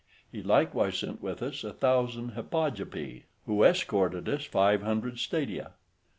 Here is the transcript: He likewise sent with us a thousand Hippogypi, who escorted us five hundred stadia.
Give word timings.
He 0.31 0.41
likewise 0.41 0.97
sent 0.97 1.21
with 1.21 1.43
us 1.43 1.63
a 1.63 1.71
thousand 1.73 2.31
Hippogypi, 2.31 3.25
who 3.45 3.61
escorted 3.63 4.27
us 4.27 4.45
five 4.45 4.81
hundred 4.81 5.19
stadia. 5.19 5.73